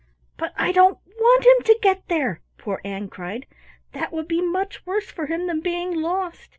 "But 0.35 0.51
I 0.57 0.71
don't 0.71 0.97
want 1.19 1.45
him 1.45 1.63
to 1.63 1.77
get 1.79 2.07
there!" 2.07 2.41
poor 2.57 2.81
Ann 2.83 3.07
cried. 3.07 3.45
"That 3.91 4.11
would 4.11 4.27
be 4.27 4.41
much 4.41 4.83
worse 4.83 5.11
for 5.11 5.27
him 5.27 5.45
than 5.45 5.59
being 5.59 5.93
lost. 5.95 6.49